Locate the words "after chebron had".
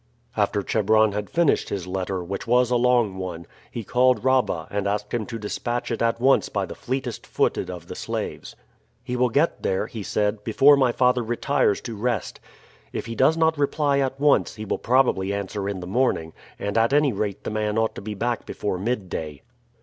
0.35-1.29